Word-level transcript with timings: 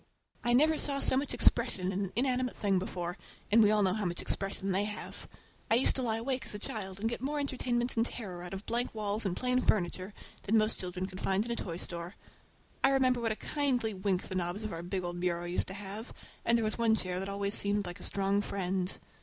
I 0.43 0.53
never 0.53 0.79
saw 0.79 0.99
so 0.99 1.15
much 1.15 1.31
expression 1.31 1.91
in 1.91 2.05
an 2.05 2.11
inanimate 2.15 2.55
thing 2.55 2.79
before, 2.79 3.19
and 3.51 3.61
we 3.61 3.69
all 3.69 3.83
know 3.83 3.93
how 3.93 4.05
much 4.05 4.19
expression 4.19 4.71
they 4.71 4.85
have! 4.85 5.27
I 5.69 5.75
used 5.75 5.95
to 5.97 6.01
lie 6.01 6.17
awake 6.17 6.43
as 6.47 6.55
a 6.55 6.57
child 6.57 6.99
and 6.99 7.07
get 7.07 7.21
more 7.21 7.39
entertainment 7.39 7.95
and 7.95 8.03
terror 8.03 8.41
out 8.41 8.51
of 8.55 8.65
blank 8.65 8.95
walls 8.95 9.27
and 9.27 9.37
plain 9.37 9.61
furniture 9.61 10.15
than 10.41 10.57
most 10.57 10.79
children 10.79 11.05
could 11.05 11.21
find 11.21 11.45
in 11.45 11.51
a 11.51 11.55
toy 11.55 11.77
store. 11.77 12.15
I 12.83 12.89
remember 12.89 13.21
what 13.21 13.31
a 13.31 13.35
kindly 13.35 13.93
wink 13.93 14.23
the 14.27 14.33
knobs 14.33 14.63
of 14.63 14.73
our 14.73 14.81
big 14.81 15.03
old 15.03 15.19
bureau 15.19 15.45
used 15.45 15.67
to 15.67 15.75
have, 15.75 16.15
and 16.43 16.57
there 16.57 16.65
was 16.65 16.79
one 16.79 16.95
chair 16.95 17.19
that 17.19 17.29
always 17.29 17.53
seemed 17.53 17.85
like 17.85 17.99
a 17.99 18.03
strong 18.03 18.41
friend. 18.41 18.97